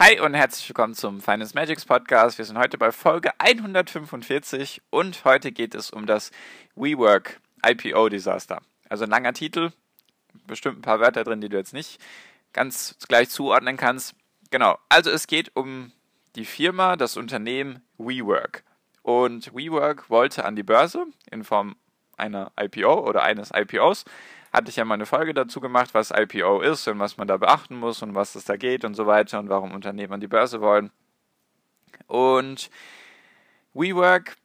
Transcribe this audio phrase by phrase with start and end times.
[0.00, 2.38] Hi und herzlich willkommen zum Finance Magics Podcast.
[2.38, 6.30] Wir sind heute bei Folge 145 und heute geht es um das
[6.76, 8.62] WeWork IPO Desaster.
[8.88, 9.72] Also ein langer Titel,
[10.46, 12.00] bestimmt ein paar Wörter drin, die du jetzt nicht
[12.52, 14.14] ganz gleich zuordnen kannst.
[14.52, 15.90] Genau, also es geht um
[16.36, 18.62] die Firma, das Unternehmen WeWork.
[19.02, 21.74] Und WeWork wollte an die Börse in Form
[22.16, 24.04] einer IPO oder eines IPOs
[24.52, 27.36] hatte ich ja mal eine Folge dazu gemacht, was IPO ist und was man da
[27.36, 30.26] beachten muss und was es da geht und so weiter und warum Unternehmen an die
[30.26, 30.90] Börse wollen.
[32.06, 32.70] Und
[33.74, 34.36] WeWork,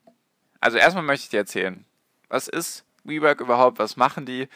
[0.59, 1.85] also erstmal möchte ich dir erzählen,
[2.29, 4.47] was ist WeWork überhaupt, was machen die,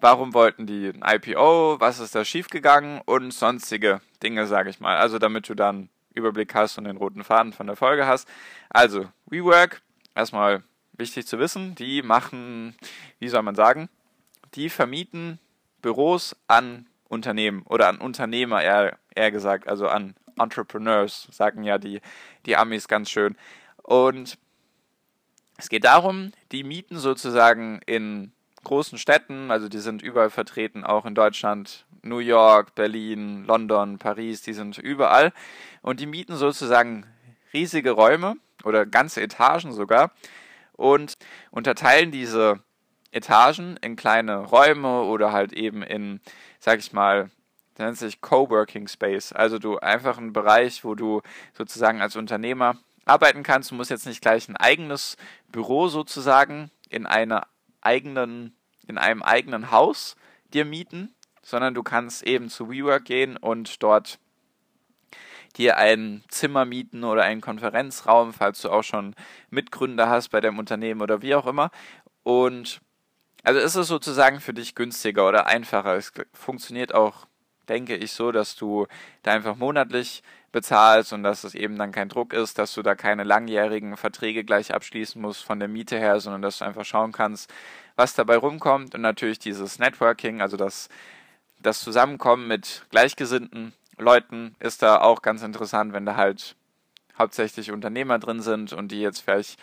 [0.00, 4.96] warum wollten die ein IPO, was ist da schiefgegangen und sonstige Dinge, sage ich mal.
[4.96, 8.28] Also damit du dann Überblick hast und den roten Faden von der Folge hast.
[8.68, 9.80] Also, WeWork,
[10.14, 12.76] erstmal wichtig zu wissen, die machen,
[13.18, 13.88] wie soll man sagen,
[14.54, 15.38] die vermieten
[15.82, 22.00] Büros an Unternehmen oder an Unternehmer, eher, eher gesagt, also an Entrepreneurs, sagen ja die,
[22.46, 23.36] die Amis ganz schön.
[23.82, 24.38] Und
[25.56, 28.32] es geht darum, die mieten sozusagen in
[28.64, 34.42] großen Städten, also die sind überall vertreten, auch in Deutschland, New York, Berlin, London, Paris,
[34.42, 35.32] die sind überall.
[35.82, 37.06] Und die mieten sozusagen
[37.52, 40.12] riesige Räume oder ganze Etagen sogar
[40.72, 41.16] und
[41.50, 42.60] unterteilen diese
[43.10, 46.20] Etagen in kleine Räume oder halt eben in,
[46.60, 47.30] sag ich mal,
[47.78, 49.32] nennt sich Coworking Space.
[49.32, 51.22] Also du einfach einen Bereich, wo du
[51.54, 53.70] sozusagen als Unternehmer arbeiten kannst.
[53.70, 55.16] Du musst jetzt nicht gleich ein eigenes
[55.50, 57.46] Büro sozusagen in einer
[57.80, 58.54] eigenen,
[58.86, 60.16] in einem eigenen Haus
[60.52, 64.18] dir mieten, sondern du kannst eben zu WeWork gehen und dort
[65.56, 69.14] dir ein Zimmer mieten oder einen Konferenzraum, falls du auch schon
[69.50, 71.70] Mitgründer hast bei deinem Unternehmen oder wie auch immer.
[72.22, 72.80] Und
[73.48, 75.96] also ist es sozusagen für dich günstiger oder einfacher.
[75.96, 77.26] Es funktioniert auch,
[77.66, 78.86] denke ich, so, dass du
[79.22, 80.22] da einfach monatlich
[80.52, 84.44] bezahlst und dass es eben dann kein Druck ist, dass du da keine langjährigen Verträge
[84.44, 87.50] gleich abschließen musst von der Miete her, sondern dass du einfach schauen kannst,
[87.96, 90.90] was dabei rumkommt und natürlich dieses Networking, also das,
[91.58, 96.54] das Zusammenkommen mit gleichgesinnten Leuten ist da auch ganz interessant, wenn da halt
[97.18, 99.58] hauptsächlich Unternehmer drin sind und die jetzt vielleicht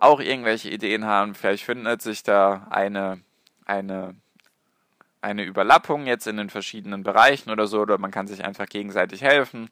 [0.00, 1.34] auch irgendwelche Ideen haben.
[1.34, 3.20] Vielleicht findet sich da eine,
[3.64, 4.14] eine,
[5.20, 9.22] eine Überlappung jetzt in den verschiedenen Bereichen oder so, oder man kann sich einfach gegenseitig
[9.22, 9.68] helfen.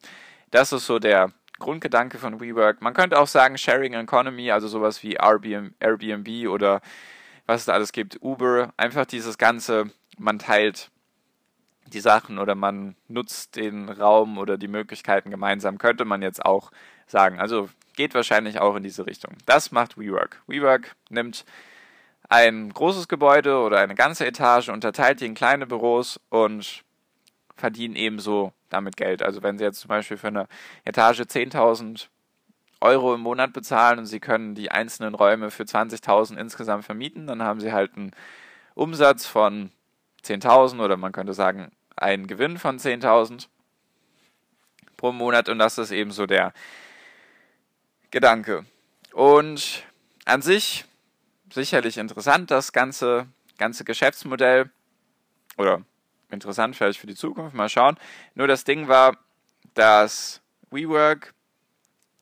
[0.51, 2.81] Das ist so der Grundgedanke von WeWork.
[2.81, 6.81] Man könnte auch sagen Sharing Economy, also sowas wie Airbnb oder
[7.45, 8.73] was es da alles gibt, Uber.
[8.77, 9.85] Einfach dieses Ganze,
[10.17, 10.91] man teilt
[11.87, 16.71] die Sachen oder man nutzt den Raum oder die Möglichkeiten gemeinsam, könnte man jetzt auch
[17.07, 17.39] sagen.
[17.39, 19.33] Also geht wahrscheinlich auch in diese Richtung.
[19.45, 20.41] Das macht WeWork.
[20.47, 21.43] WeWork nimmt
[22.29, 26.83] ein großes Gebäude oder eine ganze Etage, unterteilt die in kleine Büros und
[27.55, 29.23] verdienen ebenso damit Geld.
[29.23, 30.47] Also wenn Sie jetzt zum Beispiel für eine
[30.85, 32.07] Etage 10.000
[32.79, 37.41] Euro im Monat bezahlen und Sie können die einzelnen Räume für 20.000 insgesamt vermieten, dann
[37.41, 38.11] haben Sie halt einen
[38.75, 39.71] Umsatz von
[40.23, 43.47] 10.000 oder man könnte sagen einen Gewinn von 10.000
[44.97, 46.53] pro Monat und das ist eben so der
[48.11, 48.65] Gedanke.
[49.13, 49.83] Und
[50.25, 50.85] an sich
[51.51, 54.69] sicherlich interessant, das ganze, ganze Geschäftsmodell.
[55.57, 55.81] Oder
[56.29, 57.97] interessant vielleicht für die Zukunft, mal schauen.
[58.35, 59.17] Nur das Ding war,
[59.73, 61.33] dass WeWork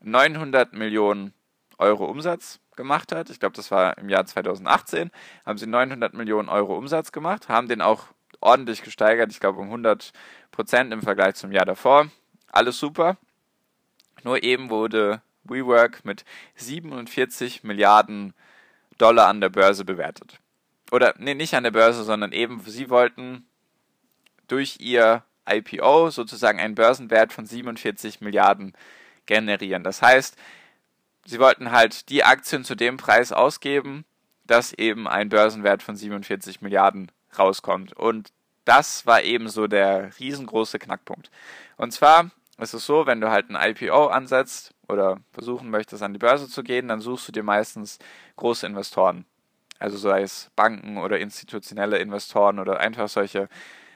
[0.01, 1.33] 900 Millionen
[1.77, 3.29] Euro Umsatz gemacht hat.
[3.29, 5.11] Ich glaube, das war im Jahr 2018.
[5.45, 8.07] Haben sie 900 Millionen Euro Umsatz gemacht, haben den auch
[8.39, 9.31] ordentlich gesteigert.
[9.31, 10.11] Ich glaube, um 100
[10.51, 12.09] Prozent im Vergleich zum Jahr davor.
[12.51, 13.17] Alles super.
[14.23, 16.25] Nur eben wurde WeWork mit
[16.55, 18.33] 47 Milliarden
[18.97, 20.39] Dollar an der Börse bewertet.
[20.91, 23.45] Oder nee, nicht an der Börse, sondern eben, sie wollten
[24.47, 28.73] durch ihr IPO sozusagen einen Börsenwert von 47 Milliarden
[29.25, 29.83] generieren.
[29.83, 30.37] Das heißt,
[31.25, 34.05] sie wollten halt die Aktien zu dem Preis ausgeben,
[34.45, 37.93] dass eben ein Börsenwert von 47 Milliarden rauskommt.
[37.93, 38.31] Und
[38.63, 41.31] das war eben so der riesengroße Knackpunkt.
[41.77, 46.13] Und zwar ist es so, wenn du halt ein IPO ansetzt, oder versuchen möchtest, an
[46.13, 47.99] die Börse zu gehen, dann suchst du dir meistens
[48.35, 49.25] große Investoren.
[49.79, 53.49] Also sei es Banken oder institutionelle Investoren oder einfach solche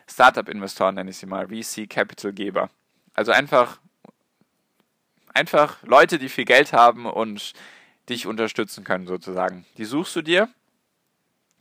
[0.08, 2.70] Startup-Investoren, nenne ich sie mal, VC-Capital-Geber.
[3.14, 3.80] Also einfach,
[5.34, 7.54] einfach Leute, die viel Geld haben und
[8.10, 9.66] dich unterstützen können, sozusagen.
[9.78, 10.50] Die suchst du dir.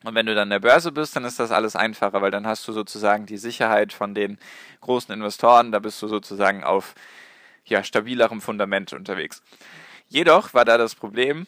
[0.04, 2.66] Und wenn du dann der Börse bist, dann ist das alles einfacher, weil dann hast
[2.68, 4.38] du sozusagen die Sicherheit von den
[4.80, 5.72] großen Investoren.
[5.72, 6.94] Da bist du sozusagen auf
[7.68, 9.42] ja, stabilerem Fundament unterwegs.
[10.08, 11.46] Jedoch war da das Problem,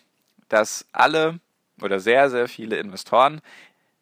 [0.49, 1.41] dass alle
[1.81, 3.41] oder sehr, sehr viele Investoren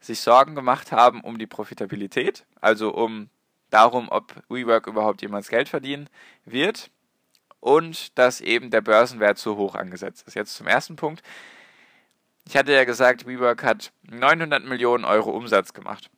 [0.00, 3.28] sich Sorgen gemacht haben um die Profitabilität, also um
[3.70, 6.08] darum, ob WeWork überhaupt jemals Geld verdienen
[6.44, 6.90] wird
[7.60, 10.34] und dass eben der Börsenwert zu hoch angesetzt ist.
[10.34, 11.22] Jetzt zum ersten Punkt.
[12.46, 16.10] Ich hatte ja gesagt, WeWork hat 900 Millionen Euro Umsatz gemacht.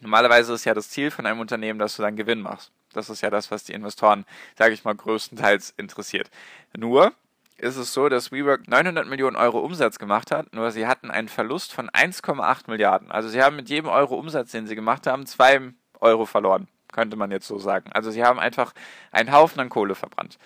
[0.00, 2.72] Normalerweise ist ja das Ziel von einem Unternehmen, dass du dann Gewinn machst.
[2.96, 4.24] Das ist ja das, was die Investoren,
[4.56, 6.30] sage ich mal, größtenteils interessiert.
[6.76, 7.12] Nur
[7.56, 11.28] ist es so, dass WeWork 900 Millionen Euro Umsatz gemacht hat, nur sie hatten einen
[11.28, 13.10] Verlust von 1,8 Milliarden.
[13.10, 15.60] Also sie haben mit jedem Euro Umsatz, den sie gemacht haben, zwei
[16.00, 17.90] Euro verloren, könnte man jetzt so sagen.
[17.92, 18.72] Also sie haben einfach
[19.12, 20.38] einen Haufen an Kohle verbrannt.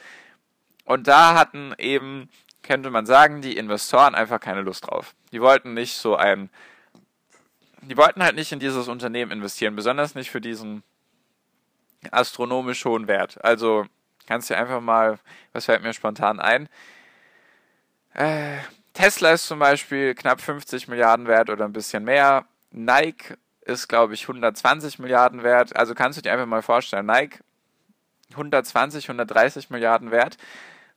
[0.84, 2.28] Und da hatten eben,
[2.62, 5.14] könnte man sagen, die Investoren einfach keine Lust drauf.
[5.32, 6.50] Die wollten nicht so ein,
[7.82, 10.82] die wollten halt nicht in dieses Unternehmen investieren, besonders nicht für diesen
[12.10, 13.42] astronomisch hohen Wert.
[13.44, 13.86] Also
[14.26, 15.18] kannst du einfach mal,
[15.52, 16.68] was fällt mir spontan ein?
[18.14, 18.58] Äh,
[18.94, 22.46] Tesla ist zum Beispiel knapp 50 Milliarden wert oder ein bisschen mehr.
[22.70, 25.76] Nike ist, glaube ich, 120 Milliarden wert.
[25.76, 27.38] Also kannst du dir einfach mal vorstellen, Nike
[28.32, 30.36] 120, 130 Milliarden wert,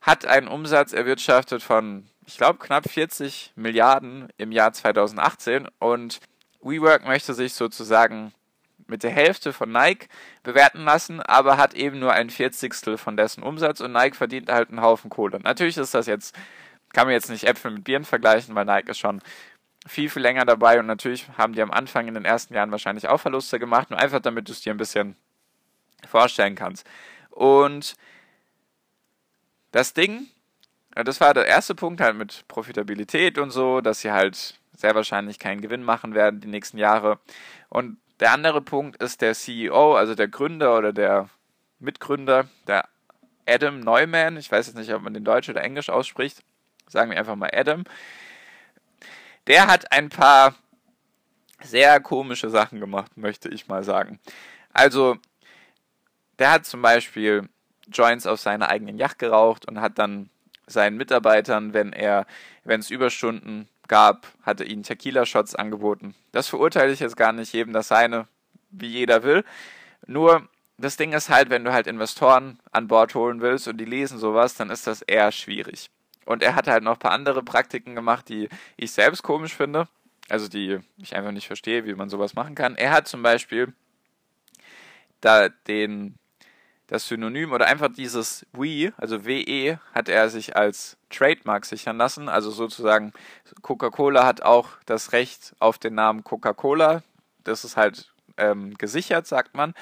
[0.00, 6.20] hat einen Umsatz erwirtschaftet von, ich glaube, knapp 40 Milliarden im Jahr 2018 und
[6.60, 8.32] WeWork möchte sich sozusagen
[8.92, 10.08] mit der Hälfte von Nike
[10.44, 14.68] bewerten lassen, aber hat eben nur ein Vierzigstel von dessen Umsatz und Nike verdient halt
[14.68, 15.40] einen Haufen Kohle.
[15.40, 16.36] Natürlich ist das jetzt,
[16.92, 19.20] kann man jetzt nicht Äpfel mit Bieren vergleichen, weil Nike ist schon
[19.86, 23.08] viel, viel länger dabei und natürlich haben die am Anfang in den ersten Jahren wahrscheinlich
[23.08, 25.16] auch Verluste gemacht, nur einfach damit du es dir ein bisschen
[26.06, 26.86] vorstellen kannst.
[27.30, 27.96] Und
[29.72, 30.26] das Ding,
[30.94, 35.38] das war der erste Punkt halt mit Profitabilität und so, dass sie halt sehr wahrscheinlich
[35.38, 37.18] keinen Gewinn machen werden die nächsten Jahre.
[37.68, 41.28] Und der andere Punkt ist der CEO, also der Gründer oder der
[41.80, 42.88] Mitgründer, der
[43.48, 44.36] Adam Neumann.
[44.36, 46.40] Ich weiß jetzt nicht, ob man den Deutsch oder Englisch ausspricht.
[46.86, 47.82] Sagen wir einfach mal Adam.
[49.48, 50.54] Der hat ein paar
[51.64, 54.20] sehr komische Sachen gemacht, möchte ich mal sagen.
[54.72, 55.16] Also,
[56.38, 57.48] der hat zum Beispiel
[57.88, 60.30] Joints auf seiner eigenen Yacht geraucht und hat dann
[60.68, 62.26] seinen Mitarbeitern, wenn er,
[62.62, 66.14] wenn es Überstunden gab, hatte ihnen Tequila-Shots angeboten.
[66.32, 68.26] Das verurteile ich jetzt gar nicht, jedem das seine,
[68.70, 69.44] wie jeder will.
[70.06, 70.48] Nur,
[70.78, 74.16] das Ding ist halt, wenn du halt Investoren an Bord holen willst und die lesen
[74.16, 75.90] sowas, dann ist das eher schwierig.
[76.24, 78.48] Und er hat halt noch ein paar andere Praktiken gemacht, die
[78.78, 79.88] ich selbst komisch finde.
[80.30, 82.76] Also die ich einfach nicht verstehe, wie man sowas machen kann.
[82.76, 83.74] Er hat zum Beispiel
[85.20, 86.14] da den
[86.92, 92.28] das Synonym oder einfach dieses We, also WE, hat er sich als Trademark sichern lassen.
[92.28, 93.14] Also sozusagen,
[93.62, 97.02] Coca-Cola hat auch das Recht auf den Namen Coca-Cola.
[97.44, 99.72] Das ist halt ähm, gesichert, sagt man.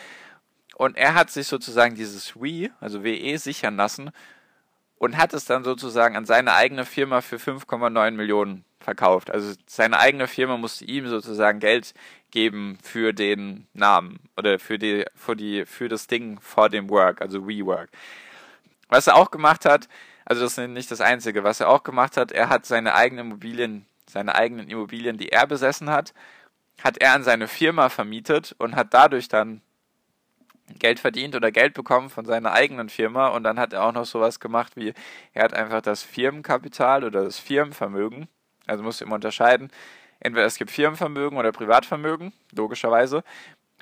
[0.76, 4.12] Und er hat sich sozusagen dieses We, also WE, sichern lassen
[4.98, 9.30] und hat es dann sozusagen an seine eigene Firma für 5,9 Millionen verkauft.
[9.30, 11.94] Also seine eigene Firma musste ihm sozusagen Geld
[12.30, 17.20] geben für den Namen oder für die, für die, für das Ding vor dem Work,
[17.20, 17.90] also WeWork.
[18.88, 19.88] Was er auch gemacht hat,
[20.24, 23.26] also das ist nicht das Einzige, was er auch gemacht hat, er hat seine eigenen
[23.26, 26.14] Immobilien, seine eigenen Immobilien, die er besessen hat,
[26.82, 29.60] hat er an seine Firma vermietet und hat dadurch dann
[30.78, 34.06] Geld verdient oder Geld bekommen von seiner eigenen Firma und dann hat er auch noch
[34.06, 34.94] sowas gemacht wie,
[35.32, 38.28] er hat einfach das Firmenkapital oder das Firmenvermögen,
[38.70, 39.70] also muss immer unterscheiden,
[40.20, 43.24] entweder es gibt Firmenvermögen oder Privatvermögen, logischerweise,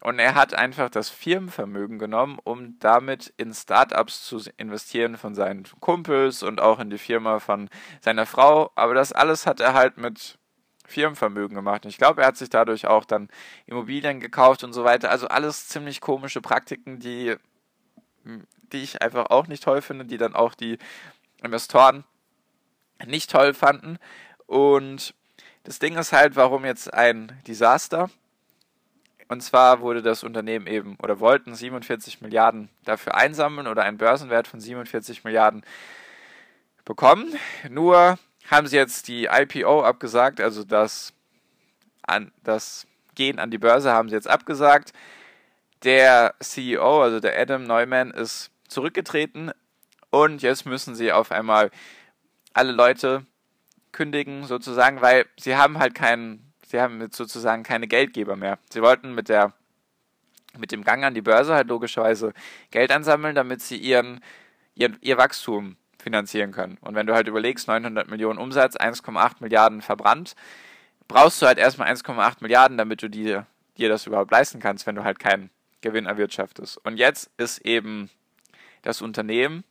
[0.00, 5.64] und er hat einfach das Firmenvermögen genommen, um damit in Startups zu investieren von seinen
[5.80, 7.68] Kumpels und auch in die Firma von
[8.00, 8.70] seiner Frau.
[8.76, 10.38] Aber das alles hat er halt mit
[10.86, 11.84] Firmenvermögen gemacht.
[11.84, 13.28] Und ich glaube, er hat sich dadurch auch dann
[13.66, 15.10] Immobilien gekauft und so weiter.
[15.10, 17.34] Also alles ziemlich komische Praktiken, die,
[18.72, 20.78] die ich einfach auch nicht toll finde, die dann auch die
[21.42, 22.04] Investoren
[23.04, 23.98] nicht toll fanden.
[24.48, 25.14] Und
[25.64, 28.10] das Ding ist halt, warum jetzt ein Desaster?
[29.28, 34.48] Und zwar wurde das Unternehmen eben oder wollten 47 Milliarden dafür einsammeln oder einen Börsenwert
[34.48, 35.62] von 47 Milliarden
[36.86, 37.34] bekommen.
[37.68, 38.18] Nur
[38.50, 41.12] haben sie jetzt die IPO abgesagt, also das,
[42.02, 44.94] an, das Gehen an die Börse haben sie jetzt abgesagt.
[45.84, 49.52] Der CEO, also der Adam Neumann, ist zurückgetreten
[50.08, 51.70] und jetzt müssen sie auf einmal
[52.54, 53.26] alle Leute
[53.92, 58.58] kündigen, sozusagen, weil sie haben halt keinen, sie haben sozusagen keine Geldgeber mehr.
[58.70, 59.52] Sie wollten mit der
[60.56, 62.32] mit dem Gang an die Börse halt logischerweise
[62.70, 64.20] Geld ansammeln, damit sie ihren,
[64.74, 66.78] ihr, ihr Wachstum finanzieren können.
[66.80, 70.34] Und wenn du halt überlegst, 900 Millionen Umsatz, 1,8 Milliarden verbrannt,
[71.06, 74.94] brauchst du halt erstmal 1,8 Milliarden, damit du dir, dir das überhaupt leisten kannst, wenn
[74.94, 76.78] du halt keinen Gewinn erwirtschaftest.
[76.84, 78.10] Und jetzt ist eben
[78.82, 79.64] das Unternehmen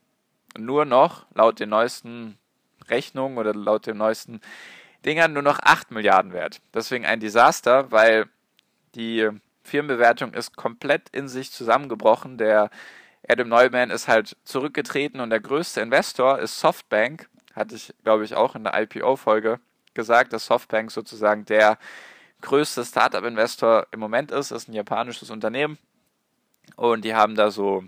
[0.58, 2.38] nur noch laut den neuesten
[2.90, 4.42] Rechnungen oder laut den neuesten
[5.06, 6.62] Dingern nur noch 8 Milliarden wert.
[6.74, 8.28] Deswegen ein Desaster, weil
[8.96, 9.30] die
[9.64, 12.38] Firmenbewertung ist komplett in sich zusammengebrochen.
[12.38, 12.70] Der
[13.28, 17.30] Adam Neumann ist halt zurückgetreten und der größte Investor ist Softbank.
[17.54, 19.60] Hatte ich, glaube ich, auch in der IPO-Folge
[19.94, 21.78] gesagt, dass Softbank sozusagen der
[22.42, 24.52] größte Startup-Investor im Moment ist.
[24.52, 25.78] Das ist ein japanisches Unternehmen.
[26.76, 27.84] Und die haben da so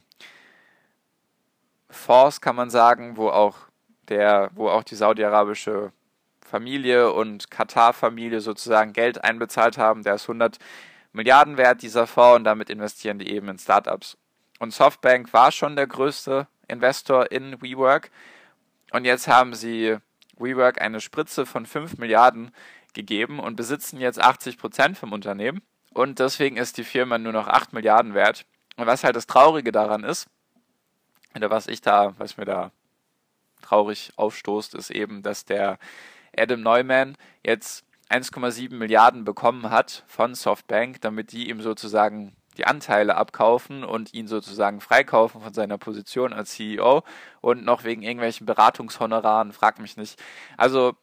[1.90, 3.69] Fonds, kann man sagen, wo auch
[4.10, 5.92] der, wo auch die saudi-arabische
[6.50, 10.04] Familie und Katar-Familie sozusagen Geld einbezahlt haben.
[10.04, 10.58] Der ist 100
[11.14, 14.18] Milliarden wert, dieser Fonds, und damit investieren die eben in Startups.
[14.60, 18.12] Und Softbank war schon der größte Investor in WeWork.
[18.92, 19.98] Und jetzt haben sie
[20.38, 22.52] WeWork eine Spritze von 5 Milliarden
[22.94, 25.62] gegeben und besitzen jetzt 80 Prozent vom Unternehmen.
[25.94, 28.46] Und deswegen ist die Firma nur noch 8 Milliarden wert.
[28.78, 30.28] Und was halt das Traurige daran ist,
[31.36, 32.72] oder was ich da, was mir da
[33.62, 35.80] traurig aufstoßt, ist eben, dass der
[36.38, 43.16] Adam Neumann jetzt 1,7 Milliarden bekommen hat von Softbank, damit die ihm sozusagen die Anteile
[43.16, 47.04] abkaufen und ihn sozusagen freikaufen von seiner Position als CEO
[47.42, 50.22] und noch wegen irgendwelchen Beratungshonoraren, frag mich nicht.
[50.58, 50.94] Also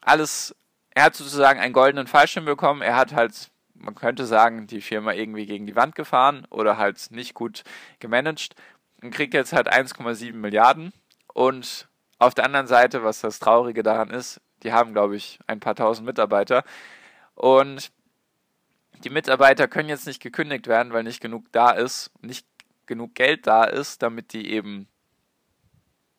[0.00, 0.56] alles,
[0.90, 5.12] er hat sozusagen einen goldenen Fallschirm bekommen, er hat halt, man könnte sagen, die Firma
[5.12, 7.64] irgendwie gegen die Wand gefahren oder halt nicht gut
[7.98, 8.54] gemanagt
[9.02, 10.92] und kriegt jetzt halt 1,7 Milliarden
[11.34, 15.60] und auf der anderen Seite, was das Traurige daran ist, die haben, glaube ich, ein
[15.60, 16.64] paar tausend Mitarbeiter
[17.34, 17.90] und
[19.02, 22.46] die Mitarbeiter können jetzt nicht gekündigt werden, weil nicht genug da ist, nicht
[22.86, 24.88] genug Geld da ist, damit die eben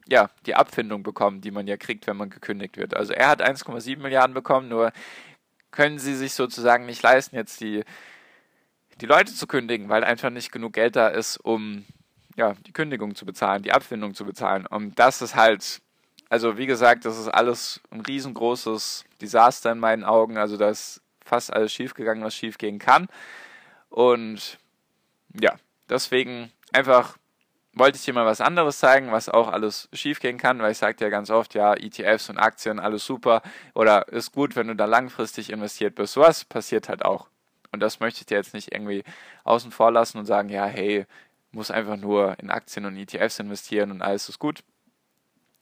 [0.08, 2.96] ja, die Abfindung bekommen, die man ja kriegt, wenn man gekündigt wird.
[2.96, 4.92] Also er hat 1,7 Milliarden bekommen, nur
[5.72, 7.84] können sie sich sozusagen nicht leisten, jetzt die,
[9.02, 11.86] die Leute zu kündigen, weil einfach nicht genug Geld da ist, um
[12.36, 14.66] ja, die Kündigung zu bezahlen, die Abfindung zu bezahlen.
[14.68, 15.82] Und das ist halt,
[16.30, 20.38] also wie gesagt, das ist alles ein riesengroßes Desaster in meinen Augen.
[20.38, 23.08] Also das fast alles schiefgegangen, was schiefgehen kann.
[23.90, 24.58] Und
[25.40, 25.56] ja,
[25.90, 27.18] deswegen einfach
[27.74, 31.04] wollte ich dir mal was anderes zeigen, was auch alles schiefgehen kann, weil ich sage
[31.04, 33.42] ja ganz oft, ja, ETFs und Aktien, alles super
[33.74, 36.14] oder ist gut, wenn du da langfristig investiert bist.
[36.14, 37.28] Sowas passiert halt auch.
[37.72, 39.04] Und das möchte ich dir jetzt nicht irgendwie
[39.44, 41.06] außen vor lassen und sagen, ja, hey,
[41.52, 44.64] muss einfach nur in Aktien und ETFs investieren und alles ist gut.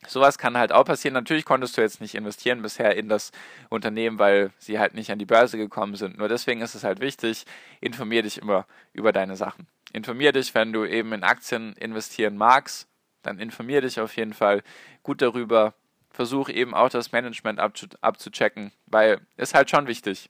[0.07, 1.13] Sowas kann halt auch passieren.
[1.13, 3.31] Natürlich konntest du jetzt nicht investieren bisher in das
[3.69, 6.17] Unternehmen, weil sie halt nicht an die Börse gekommen sind.
[6.17, 7.45] Nur deswegen ist es halt wichtig,
[7.81, 9.67] informier dich immer über deine Sachen.
[9.91, 12.87] Informier dich, wenn du eben in Aktien investieren magst,
[13.21, 14.63] dann informier dich auf jeden Fall
[15.01, 15.73] gut darüber.
[16.11, 20.29] Versuch eben auch das Management abzuchecken, weil es halt schon wichtig,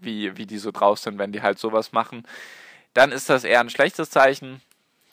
[0.00, 2.26] wie, wie die so drauf sind, wenn die halt sowas machen.
[2.94, 4.60] Dann ist das eher ein schlechtes Zeichen.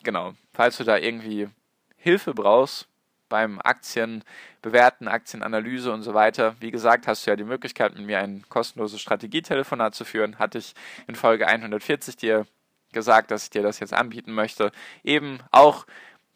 [0.02, 0.34] Genau.
[0.52, 1.48] Falls du da irgendwie
[1.96, 2.88] Hilfe brauchst,
[3.30, 4.22] beim Aktien
[4.60, 6.56] bewerten, Aktienanalyse und so weiter.
[6.60, 10.38] Wie gesagt, hast du ja die Möglichkeit, mit mir ein kostenloses Strategietelefonat zu führen.
[10.38, 10.74] Hatte ich
[11.06, 12.46] in Folge 140 dir
[12.92, 14.72] gesagt, dass ich dir das jetzt anbieten möchte.
[15.02, 15.86] Eben auch,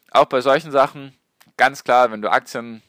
[0.09, 1.13] auch bei solchen Sachen,
[1.57, 2.81] ganz klar, wenn du Aktien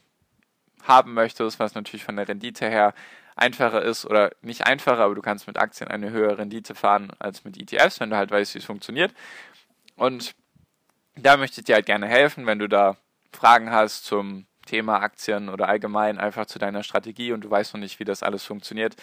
[0.83, 2.93] haben möchtest, was natürlich von der Rendite her
[3.35, 7.43] einfacher ist oder nicht einfacher, aber du kannst mit Aktien eine höhere Rendite fahren als
[7.43, 9.13] mit ETFs, wenn du halt weißt, wie es funktioniert.
[9.95, 10.33] Und
[11.15, 12.97] da möchte ich dir halt gerne helfen, wenn du da
[13.31, 17.81] Fragen hast zum Thema Aktien oder allgemein einfach zu deiner Strategie und du weißt noch
[17.81, 18.95] nicht, wie das alles funktioniert.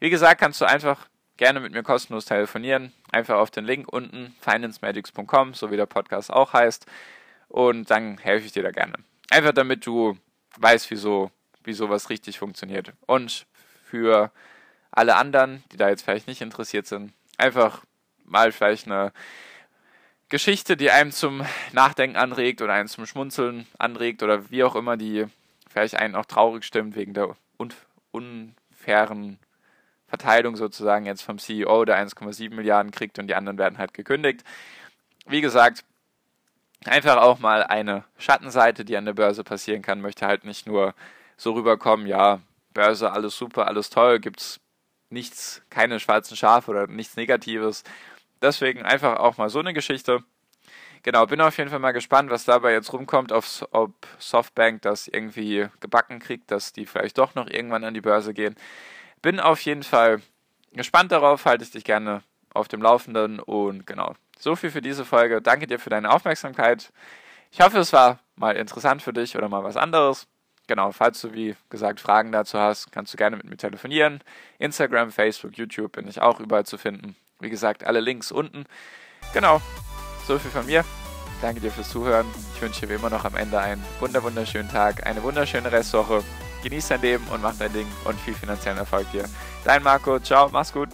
[0.00, 2.92] Wie gesagt, kannst du einfach gerne mit mir kostenlos telefonieren.
[3.12, 6.86] Einfach auf den Link unten, financemagics.com, so wie der Podcast auch heißt.
[7.48, 8.94] Und dann helfe ich dir da gerne.
[9.30, 10.18] Einfach damit du
[10.58, 11.30] weißt, wieso,
[11.62, 12.92] wie sowas richtig funktioniert.
[13.06, 13.46] Und
[13.84, 14.30] für
[14.90, 17.84] alle anderen, die da jetzt vielleicht nicht interessiert sind, einfach
[18.24, 19.12] mal vielleicht eine
[20.28, 24.96] Geschichte, die einem zum Nachdenken anregt oder einen zum Schmunzeln anregt oder wie auch immer,
[24.96, 25.26] die
[25.68, 27.36] vielleicht einen auch traurig stimmt wegen der
[28.12, 29.38] unfairen
[30.06, 34.44] Verteilung sozusagen jetzt vom CEO, der 1,7 Milliarden kriegt und die anderen werden halt gekündigt.
[35.26, 35.84] Wie gesagt,
[36.84, 40.94] einfach auch mal eine Schattenseite, die an der Börse passieren kann, möchte halt nicht nur
[41.36, 42.40] so rüberkommen, ja,
[42.72, 44.60] Börse, alles super, alles toll, gibt's
[45.10, 47.84] nichts, keine schwarzen Schafe oder nichts Negatives,
[48.44, 50.22] Deswegen einfach auch mal so eine Geschichte.
[51.02, 55.66] Genau, bin auf jeden Fall mal gespannt, was dabei jetzt rumkommt, ob Softbank das irgendwie
[55.80, 58.54] gebacken kriegt, dass die vielleicht doch noch irgendwann an die Börse gehen.
[59.22, 60.20] Bin auf jeden Fall
[60.72, 62.22] gespannt darauf, halte ich dich gerne
[62.52, 65.40] auf dem Laufenden und genau, so viel für diese Folge.
[65.40, 66.92] Danke dir für deine Aufmerksamkeit.
[67.50, 70.26] Ich hoffe, es war mal interessant für dich oder mal was anderes.
[70.66, 74.20] Genau, falls du, wie gesagt, Fragen dazu hast, kannst du gerne mit mir telefonieren.
[74.58, 77.16] Instagram, Facebook, YouTube bin ich auch überall zu finden.
[77.44, 78.64] Wie gesagt, alle Links unten.
[79.34, 79.60] Genau,
[80.26, 80.82] so viel von mir.
[81.42, 82.26] Danke dir fürs Zuhören.
[82.54, 86.24] Ich wünsche dir wie immer noch am Ende einen wunderschönen Tag, eine wunderschöne Restwoche.
[86.62, 89.24] Genieß dein Leben und mach dein Ding und viel finanziellen Erfolg dir.
[89.62, 90.88] Dein Marco, ciao, mach's gut.